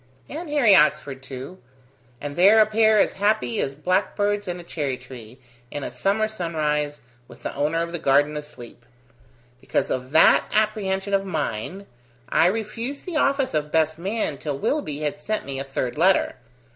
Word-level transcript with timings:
"And 0.27 0.49
Harry 0.49 0.73
Oxford 0.75 1.21
too. 1.21 1.59
And 2.19 2.35
they're 2.35 2.57
a 2.57 2.65
pair 2.65 2.97
as 2.97 3.13
happy 3.21 3.59
as 3.61 3.75
blackbirds 3.75 4.47
in 4.47 4.59
a 4.59 4.63
cherry 4.63 4.97
tree, 4.97 5.37
in 5.69 5.83
a 5.83 5.91
summer 5.91 6.27
sunrise, 6.27 7.01
with 7.27 7.43
the 7.43 7.53
owner 7.53 7.83
of 7.83 7.91
the 7.91 7.99
garden 7.99 8.35
asleep. 8.35 8.83
Because 9.59 9.91
of 9.91 10.09
that 10.09 10.49
apprehension 10.51 11.13
of 11.13 11.23
mine, 11.23 11.85
I 12.29 12.47
refused 12.47 13.05
the 13.05 13.17
office 13.17 13.53
of 13.53 13.71
best 13.71 13.99
man 13.99 14.39
till 14.39 14.57
Willoughby 14.57 15.01
had 15.01 15.21
sent 15.21 15.45
me 15.45 15.59
a 15.59 15.63
third 15.63 15.99
letter. 15.99 16.33